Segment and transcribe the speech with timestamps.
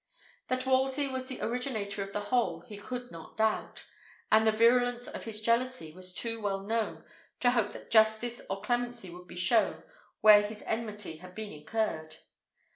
[0.47, 3.83] That Wolsey was the originator of the whole he could not doubt;
[4.31, 7.05] and the virulence of his jealousy was too well known
[7.41, 9.83] to hope that justice or clemency would be shown
[10.21, 12.15] where his enmity had been incurred.